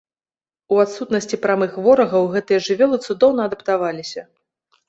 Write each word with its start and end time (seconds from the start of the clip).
У 0.75 0.79
адсутнасці 0.83 1.39
прамых 1.43 1.77
ворагаў 1.87 2.23
гэтыя 2.37 2.59
жывёлы 2.69 2.97
цудоўна 3.07 3.41
адаптаваліся. 3.51 4.21